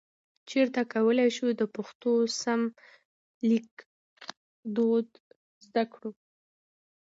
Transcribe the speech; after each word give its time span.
چیرته 0.49 0.81
کولای 0.93 1.29
شو 1.37 1.47
د 1.59 1.61
پښتو 1.75 2.11
سم 2.41 2.61
لیکدود 3.49 5.07
زده 5.65 5.83
کړو؟ 5.93 6.11